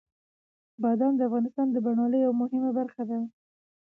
بادام 0.83 1.13
د 1.17 1.21
افغانستان 1.29 1.67
د 1.71 1.77
بڼوالۍ 1.85 2.19
یوه 2.25 2.39
مهمه 2.41 2.71
برخه 2.79 3.03
ده. 3.09 3.17